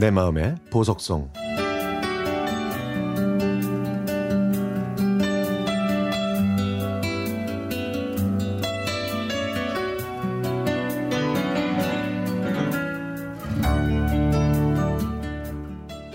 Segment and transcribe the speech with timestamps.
[0.00, 1.28] 내 마음의 보석성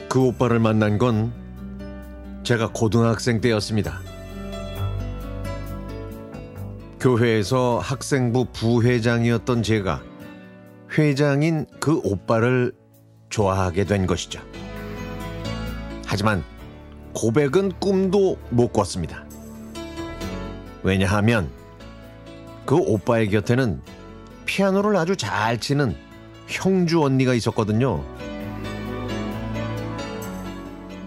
[0.07, 1.33] 그 오빠를 만난 건
[2.43, 3.99] 제가 고등학생 때였습니다.
[7.01, 10.01] 교회에서 학생부 부회장이었던 제가
[10.97, 12.71] 회장인 그 오빠를
[13.33, 14.39] 좋아하게 된 것이죠.
[16.05, 16.43] 하지만
[17.13, 19.25] 고백은 꿈도 못 꿨습니다.
[20.83, 21.49] 왜냐하면
[22.65, 23.81] 그 오빠의 곁에는
[24.45, 25.95] 피아노를 아주 잘 치는
[26.47, 28.03] 형주 언니가 있었거든요.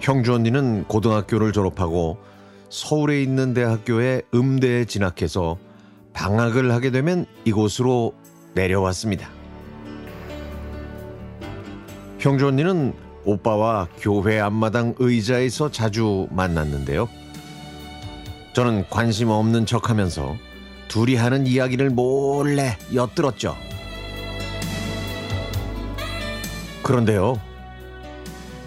[0.00, 2.18] 형주 언니는 고등학교를 졸업하고
[2.70, 5.58] 서울에 있는 대학교에 음대에 진학해서
[6.12, 8.14] 방학을 하게 되면 이곳으로
[8.54, 9.28] 내려왔습니다.
[12.18, 17.08] 형주 언니는 오빠와 교회 앞마당 의자에서 자주 만났는데요.
[18.52, 20.36] 저는 관심 없는 척 하면서
[20.88, 23.56] 둘이 하는 이야기를 몰래 엿들었죠.
[26.82, 27.40] 그런데요.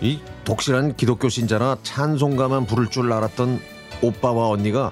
[0.02, 3.59] 이 독실한 기독교 신자나 찬송가만 부를 줄 알았던
[4.02, 4.91] 오빠와 언니가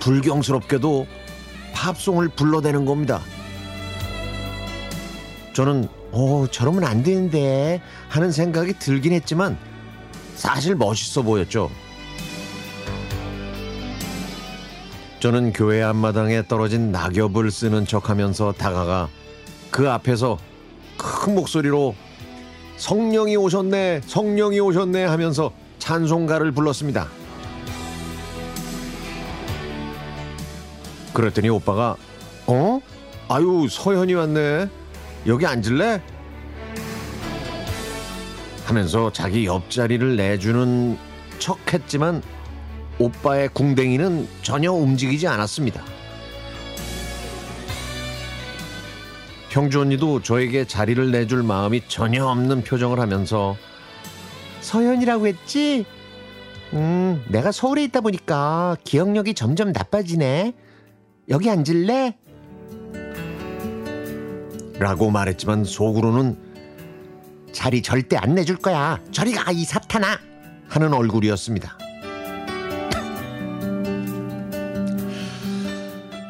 [0.00, 1.06] 불경스럽게도
[1.74, 3.20] 팝송을 불러대는 겁니다.
[5.52, 9.56] 저는 어 저러면 안 되는데 하는 생각이 들긴 했지만
[10.36, 11.70] 사실 멋있어 보였죠.
[15.20, 19.08] 저는 교회 앞마당에 떨어진 낙엽을 쓰는 척하면서 다가가
[19.70, 20.38] 그 앞에서
[20.96, 21.94] 큰 목소리로
[22.78, 27.08] 성령이 오셨네, 성령이 오셨네 하면서 찬송가를 불렀습니다.
[31.12, 31.96] 그랬더니 오빠가
[32.46, 32.80] 어?
[33.28, 34.79] 아유 서현이 왔네.
[35.26, 36.00] 여기 앉을래?
[38.64, 40.96] 하면서 자기 옆자리를 내주는
[41.38, 42.22] 척 했지만
[42.98, 45.82] 오빠의 궁뎅이는 전혀 움직이지 않았습니다.
[49.48, 53.56] 형주 언니도 저에게 자리를 내줄 마음이 전혀 없는 표정을 하면서
[54.60, 55.84] 서현이라고 했지?
[56.72, 60.54] 음, 내가 서울에 있다 보니까 기억력이 점점 나빠지네.
[61.30, 62.16] 여기 앉을래?
[64.80, 66.38] 라고 말했지만 속으로는
[67.52, 68.98] 자리 절대 안 내줄 거야.
[69.12, 70.18] 저리 가, 이 사탄아!
[70.68, 71.76] 하는 얼굴이었습니다.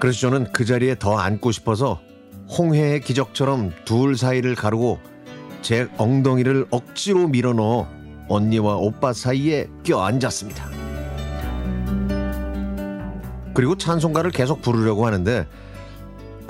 [0.00, 2.00] 그래서 저는 그 자리에 더 앉고 싶어서
[2.58, 4.98] 홍해의 기적처럼 둘 사이를 가르고
[5.62, 7.86] 제 엉덩이를 억지로 밀어넣어
[8.28, 10.68] 언니와 오빠 사이에 껴앉았습니다.
[13.54, 15.46] 그리고 찬송가를 계속 부르려고 하는데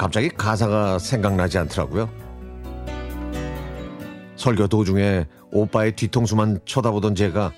[0.00, 2.09] 갑자기 가사가 생각나지 않더라고요.
[4.34, 7.53] 설교 도중에 오빠의 뒤통수만 쳐다보던 제가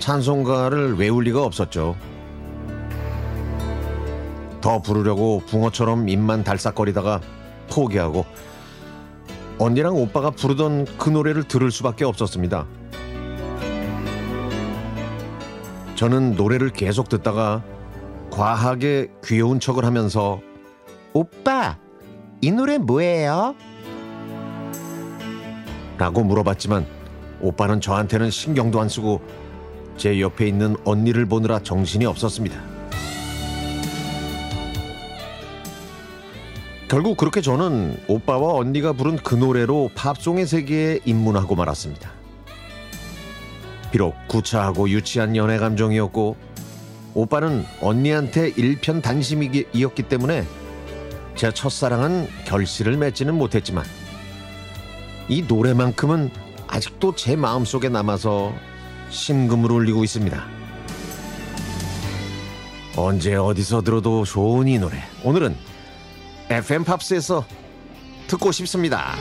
[0.00, 1.94] 찬송가를 외울 리가 없었죠.
[4.60, 7.20] 더 부르려고 붕어처럼 입만 달싹거리다가
[7.70, 8.26] 포기하고
[9.58, 12.66] 언니랑 오빠가 부르던 그 노래를 들을 수밖에 없었습니다.
[15.94, 17.62] 저는 노래를 계속 듣다가
[18.32, 20.40] 과하게 귀여운 척을 하면서
[21.12, 21.78] 오빠
[22.40, 23.54] 이 노래 뭐예요?
[25.98, 26.86] 라고 물어봤지만
[27.40, 29.20] 오빠는 저한테는 신경도 안 쓰고
[29.96, 32.58] 제 옆에 있는 언니를 보느라 정신이 없었습니다.
[36.88, 42.10] 결국 그렇게 저는 오빠와 언니가 부른 그 노래로 팝송의 세계에 입문하고 말았습니다.
[43.90, 46.36] 비록 구차하고 유치한 연애 감정이었고
[47.14, 50.44] 오빠는 언니한테 일편단심이었기 때문에
[51.34, 53.84] 제 첫사랑은 결실을 맺지는 못했지만
[55.28, 56.30] 이 노래만큼은
[56.68, 58.54] 아직도 제 마음속에 남아서
[59.10, 60.42] 심금을 울리고 있습니다.
[62.96, 64.96] 언제 어디서 들어도 좋은 이 노래.
[65.24, 65.56] 오늘은
[66.50, 67.44] FM 팝스에서
[68.26, 69.14] 듣고 싶습니다.